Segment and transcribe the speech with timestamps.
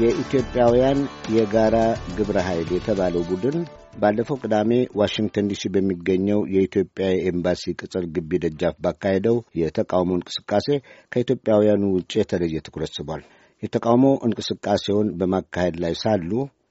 [0.00, 0.98] የኢትዮጵያውያን
[1.34, 1.76] የጋራ
[2.16, 3.56] ግብረ ኃይል የተባለው ቡድን
[3.96, 10.68] ባለፈው ቅዳሜ ዋሽንግተን ዲሲ በሚገኘው የኢትዮጵያ ኤምባሲ ቅጽር ግቢ ደጃፍ ባካሄደው የተቃውሞ እንቅስቃሴ
[11.12, 13.22] ከኢትዮጵያውያኑ ውጭ የተለየ ትኩረት ስቧል።
[13.62, 16.30] የተቃውሞ እንቅስቃሴውን በማካሄድ ላይ ሳሉ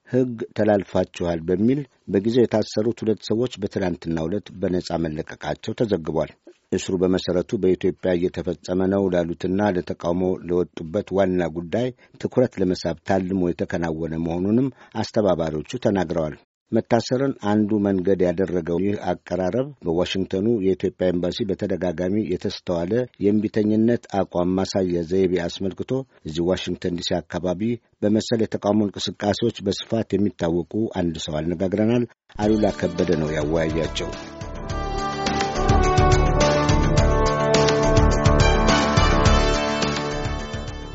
[0.10, 1.82] ሕግ ተላልፋችኋል በሚል
[2.14, 6.32] በጊዜው የታሰሩት ሁለት ሰዎች በትናንትናው ዕለት በነጻ መለቀቃቸው ተዘግቧል።
[6.72, 11.88] እስሩ በመሰረቱ በኢትዮጵያ እየተፈጸመ ነው ላሉትና ለተቃውሞ ለወጡበት ዋና ጉዳይ
[12.22, 14.68] ትኩረት ለመሳብ ታልሞ የተከናወነ መሆኑንም
[15.02, 16.36] አስተባባሪዎቹ ተናግረዋል።
[16.72, 22.92] መታሰርን አንዱ መንገድ ያደረገው ይህ አቀራረብ በዋሽንግተኑ የኢትዮጵያ ኤምባሲ በተደጋጋሚ የተስተዋለ
[23.24, 25.92] የእምቢተኝነት አቋም ማሳያ ዘይቤ አስመልክቶ
[26.28, 27.64] እዚህ ዋሽንግተን ዲሲ አካባቢ
[28.04, 32.06] በመሰል የተቃውሞ እንቅስቃሴዎች በስፋት የሚታወቁ አንድ ሰው አነጋግረናል።
[32.40, 34.12] አሉላ ከበደ ነው ያወያያቸው።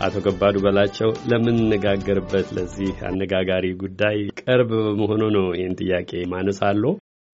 [0.04, 6.82] አቶ ከባዱ በላቸው ለምንነጋገርበት ለዚህ አነጋጋሪ ጉዳይ ቅርብ በመሆኑ ነው ይህን ጥያቄ ማነሳሉ።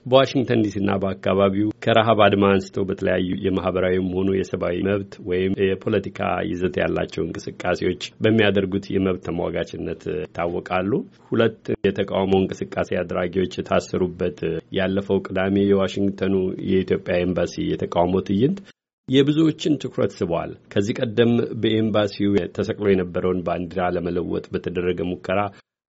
[0.06, 7.22] በዋሽንግተን ዲሲና በአካባቢው ከረሃብ አድማ አንስተው በተለያዩ የማህበራዊም ሆኑ የሰብአዊ መብት ወይም የፖለቲካ ይዘት ያላቸው
[7.24, 10.92] እንቅስቃሴዎች በሚያደርጉት የመብት ተሟጋችነት ይታወቃሉ።
[11.28, 14.40] ሁለት የተቃውሞ እንቅስቃሴ አድራጊዎች የታሰሩበት
[14.78, 16.34] ያለፈው ቅዳሜ የዋሽንግተኑ
[16.70, 18.60] የኢትዮጵያ ኤምባሲ የተቃውሞ ትዕይንት
[19.10, 25.40] የብዙዎችን ትኩረት ስበዋል። ከዚህ ቀደም በኤምባሲው ተሰቅሎ የነበረውን ባንዲራ ለመለወጥ በተደረገ ሙከራ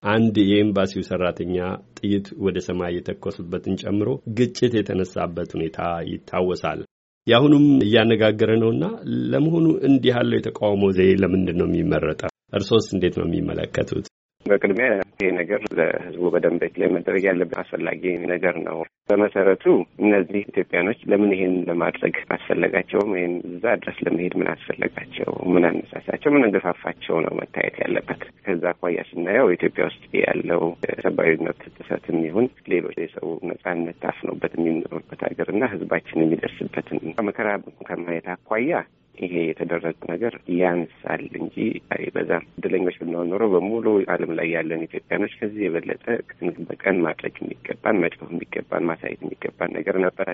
[0.03, 1.55] አንድ የኤምባሲው ሰራተኛ
[1.97, 5.79] ጥይት ወደ ሰማይ የተኮሱበትን ጨምሮ ግጭት የተነሳበት ሁኔታ
[6.11, 6.79] ይታወሳል።
[7.27, 8.85] የአሁኑም እያነጋገረ ነውና
[9.31, 12.29] ለመሆኑ እንዲህ ያለው የተቃውሞ ዘዬ ለምንድን ነው የሚመረጠው?
[12.53, 14.05] እርሶስ እንዴት ነው የሚመለከቱት?
[14.45, 18.77] በቅድሚያ ይሄ ነገር ለሕዝቡ በደንብ ላይ መደረግ ያለበት አስፈላጊ ነገር ነው።
[19.09, 19.63] በመሰረቱ
[20.03, 23.11] እነዚህ ኢትዮጵያኖች ለምን ይሄን ለማድረግ አስፈለጋቸውም?
[23.17, 25.31] ይህን እዛ ድረስ ለመሄድ ምን አስፈለጋቸው?
[25.53, 26.31] ምን አነሳሳቸው?
[26.35, 30.63] ምን እንደፋፋቸው ነው መታየት ያለበት። ከዛ አኳያ ስናየው ኢትዮጵያ ውስጥ ያለው
[31.05, 37.49] ሰብአዊ መብት ጥሰትም ይሁን ሌሎች የሰው ነጻነት ታፍኖበት የሚኖርበት ሀገር እና ሕዝባችን የሚደርስበትን መከራ
[37.87, 38.73] ከማየት አኳያ
[39.21, 41.55] ይሄ የተደረገ ነገር ያንሳል እንጂ
[41.95, 47.99] አይበዛም። እድለኞች ብንሆን ኖሮ በሙሉ ዓለም ላይ ያለን ኢትዮጵያኖች ከዚህ የበለጠ ቀን በቀን ማድረግ የሚገባን
[48.03, 50.27] መጮህ የሚገባን ማሳየት የሚገባን ነገር ነበረ።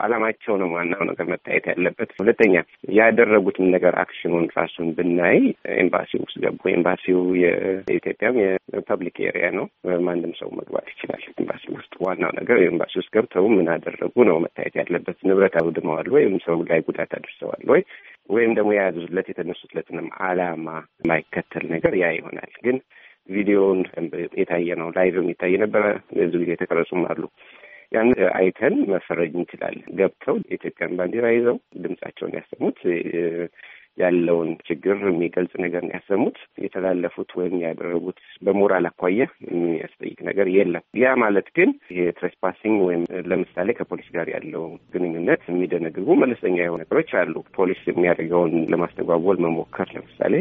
[0.00, 2.54] ዓላማቸው ነው ዋናው ነገር መታየት ያለበት። ሁለተኛ
[2.98, 5.38] ያደረጉትን ነገር action ኑን ራሱን ብናይ
[5.80, 9.66] ኤምባሲው ውስጥ ገቡ። ኤምባሲው የኢትዮጵያም የ public area ነው።
[10.06, 14.76] ማንም ሰው መግባት ይችላል ኤምባሲ ውስጥ። ዋናው ነገር ኤምባሲ ውስጥ ገብተው ምን አደረጉ ነው መታየት
[14.80, 17.82] ያለበት። ንብረት አውድመዋል ወይም ሰው ላይ ጉዳት አድርሰዋል ወይ
[18.30, 20.66] ወይም ደግሞ የያዙለት የተነሱለትንም ዓላማ
[21.00, 22.76] የማይከተል ነገር ያ ይሆናል። ግን
[23.28, 23.80] ቪዲዮውን
[24.40, 25.84] የታየ ነው፣ live ም የታየ ነበረ።
[26.18, 27.22] ብዙ ጊዜ የተቀረጹም አሉ።
[27.92, 28.08] ያን
[28.38, 32.78] አይተን መፈረጅ እንችላለን። ገብተው የኢትዮጵያን ባንዲራ ይዘው ድምጻቸውን ያሰሙት
[34.00, 41.14] ያለውን ችግር የሚገልጽ ነገር ነው ያሰሙት። የተላለፉት ወይም ያደረጉት በሞራል አኳያ የሚያስጠይቅ ነገር የለም። ያ
[41.22, 47.34] ማለት ግን ይሄ trespassing ወይም ለምሳሌ ከፖሊስ ጋር ያለው ግንኙነት የሚደነግጉ መለስተኛ የሆኑ ነገሮች አሉ።
[47.56, 50.34] ፖሊስ የሚያደርገውን ለማስተጓጎል መሞከር፣ ለምሳሌ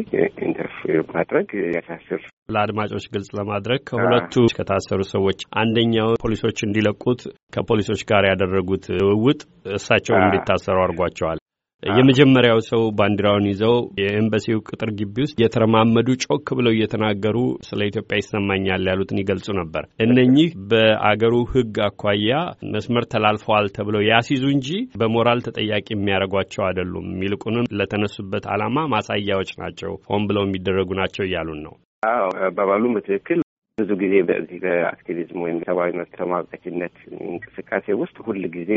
[0.48, 1.48] interfere ማድረግ
[1.78, 7.22] ያሳስር ለአድማጮች ግልጽ ለማድረግ ከሁለቱ ከታሰሩ ሰዎች አንደኛው ፖሊሶች እንዲለቁት
[7.54, 9.42] ከፖሊሶች ጋር ያደረጉት ልውውጥ
[9.76, 11.40] እሳቸውን እንዲታሰሩ አድርጓቸዋል።
[11.84, 18.90] የመጀመሪያው ሰው ባንዲራውን ይዘው የኤምባሲው ቅጥር ግቢ ውስጥ የተረማመዱ ጮክ ብለው እየተናገሩ ስለ ኢትዮጵያ ይሰማኛል
[18.90, 22.34] ያሉትን ይገልጹ ነበር። እነኚህ በአገሩ ሕግ አኳያ
[22.74, 24.70] መስመር ተላልፈዋል ተብለው ያስይዙ እንጂ
[25.00, 31.76] በሞራል ተጠያቂ የሚያደርጓቸው አይደሉም። ይልቁንም ለተነሱበት ዓላማ ማሳያዎች ናቸው፣ ሆን ብለው የሚደረጉ ናቸው እያሉን ነው።
[32.10, 33.40] አዎ አባባሉም በትክክል
[33.80, 36.96] ብዙ ጊዜ በዚህ በ activism ወይም ሰብአዊ መብት ተሟጋችነት
[37.28, 38.72] እንቅስቃሴ ውስጥ ሁል ጊዜ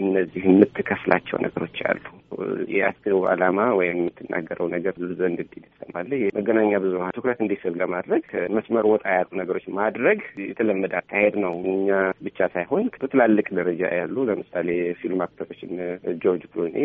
[0.00, 2.04] እነዚህ የምትከፍላቸው ነገሮች አሉ።
[2.74, 8.24] የአስክሬው ዓላማ ወይም የምትናገረው ነገር ብዙ ዘንድ እንዲል ይሰማል። መገናኛ ብዙኃን ትኩረት እንዲስብ ለማድረግ
[8.56, 11.88] መስመር ወጣ ያሉ ነገሮች ማድረግ የተለመደ አካሄድ ነው። እኛ
[12.26, 14.68] ብቻ ሳይሆን በትላልቅ ደረጃ ያሉ ለምሳሌ
[15.00, 15.72] ፊልም actor ኦችን
[16.22, 16.76] ጆርጅ ክሉኒ፣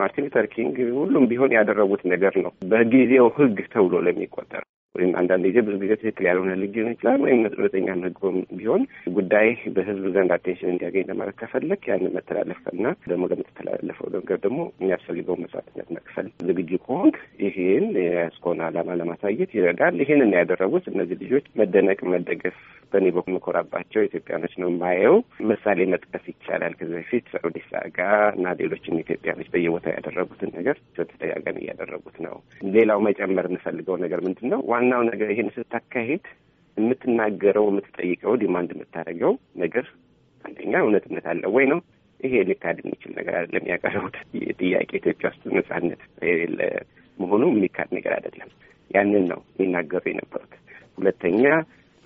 [0.00, 4.64] ማርቲን ሉተር ኪንግ ሁሉም ቢሆን ያደረጉት ነገር ነው በጊዜው ሕግ ተብሎ ለሚቆጠር
[4.94, 8.16] ወይም አንዳንድ ጊዜ ብዙ ጊዜ ትክክል ያልሆነ ሊሆን ይችላል። ወይም መጠነኛ ህግ
[8.58, 8.82] ቢሆን
[9.14, 9.46] ጉዳይ
[9.76, 15.88] በህዝብ ዘንድ አቴንሽን እንዲያገኝ ለማድረግ ከፈለግ ያንን መተላለፍ እና ደግሞ ለምትተላለፈው ነገር ደግሞ የሚያስፈልገው መስዋዕትነት
[15.96, 22.58] መክፈል ዝግጁ ከሆንክ ይህን የያዝከውን ዓላማ ለማሳየት ይረዳል። ይህንን ያደረጉት እነዚህ ልጆች መደነቅ፣ መደገፍ
[22.92, 25.16] በእኔ በኩል መኮራባቸው ኢትዮጵያኖች ነው የማየው።
[25.50, 28.00] ምሳሌ መጥቀስ ይቻላል። ከዚህ በፊት ኦዴሳ ጋ
[28.32, 32.36] እና ሌሎችም ኢትዮጵያኖች በየቦታው ያደረጉትን ነገር ተደጋጋሚ እያደረጉት ነው።
[32.72, 34.62] ሌላው መጨመር የምፈልገው ነገር ምንድን ነው?
[34.72, 36.24] ዋናው ነገር ይህን ስታካሄድ
[36.76, 39.32] የምትናገረው የምትጠይቀው demand የምታደርገው
[39.62, 39.86] ነገር
[40.44, 41.80] አንደኛ እውነትነት አለ ወይ ነው።
[42.20, 44.16] ይሄ ሊካድ የሚችል ነገር አይደለም። ያቀረቡት
[44.60, 46.60] ጥያቄ ኢትዮጵያ ውስጥ ነጻነት የሌለ
[47.18, 48.50] መሆኑ የሚካድ ነገር አይደለም።
[48.90, 50.54] ያንን ነው የሚናገሩ የነበሩት።
[50.98, 51.42] ሁለተኛ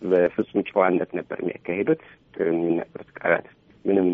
[0.04, 2.02] በፍጹም ጨዋነት ነበር የሚያካሂዱት።
[2.44, 3.46] የሚናገሩት ቃላት
[3.84, 4.08] ምንም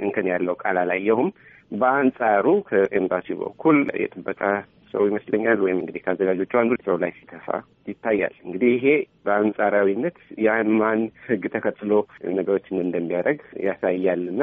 [0.00, 1.28] እንከን ያለው ቃል አላየሁም።
[1.72, 4.40] በአንጻሩ ከኤምባሲው በኩል የጥበቃ
[4.94, 7.46] ሰው ይመስለኛል ወይም እንግዲህ ከአዘጋጆቹ አንዱ ሰው ላይ ሲተፋ
[7.88, 8.86] ይታያል። እንግዲህ ይሄ
[9.24, 11.92] በአንጻራዊነት የማን ሕግ ተከትሎ
[12.34, 14.42] ነገሮችን እንደሚያደርግ ያሳያል እና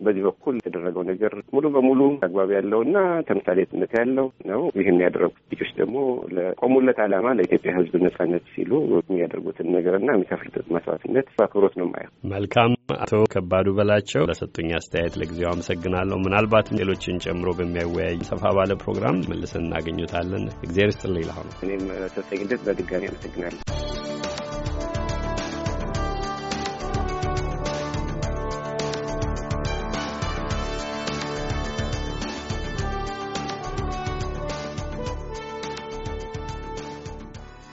[0.00, 2.96] በዚህ በኩል የተደረገው ነገር ሙሉ በሙሉ አግባብ ያለው እና
[3.28, 5.96] ተምሳሌትነት ያለው ነው። ይህን ያደረጉት ልጆች ደግሞ
[6.36, 13.14] ለቆሙለት ዓላማ ለኢትዮጵያ ሕዝብ ነጻነት ሲሉ የሚያደርጉትን ነገርና የሚከፍሉትን መስዋዕትነት በአክብሮት ነው የማየው። መልካም። አቶ
[13.32, 20.46] ከባዱ በላቸው ለሰጡኝ አስተያየት ለጊዜው አመሰግናለሁ። ምናልባትም ሌሎችን ጨምሮ በሚያወያይ ሰፋ ባለ ፕሮግራም መልሰን እናገኙታለን።
[20.60, 21.84] እግዚአብሔር ይስጥልኝ። ነው እኔም
[22.16, 23.97] ሰጠኝ በድጋሚ አመሰግናለሁ።